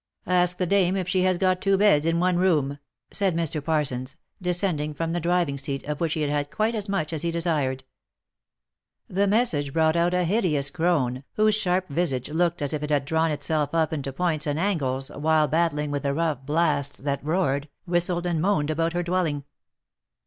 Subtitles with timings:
[0.25, 2.79] "Ask the dame if she has got two beds in one room!"
[3.11, 3.63] said Mr.
[3.63, 7.21] Parsons, descending from the driving seat, of which he had had quite as much as
[7.21, 7.83] he desired.
[9.07, 13.05] The message brought out a hideous crone, whose sharp visage looked as if it had
[13.05, 17.69] drawn itself up into points and angles while battling with the rough blasts that roared,
[17.85, 19.43] whistled, and moaned about her dwelling.